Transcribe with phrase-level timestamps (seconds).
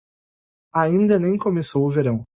[0.73, 2.25] Ainda nem começou o verão.